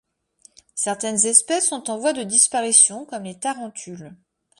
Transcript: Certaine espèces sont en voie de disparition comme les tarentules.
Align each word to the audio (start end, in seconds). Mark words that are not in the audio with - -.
Certaine 0.73 1.23
espèces 1.27 1.67
sont 1.69 1.91
en 1.91 1.99
voie 1.99 2.13
de 2.13 2.23
disparition 2.23 3.05
comme 3.05 3.25
les 3.25 3.37
tarentules. 3.37 4.15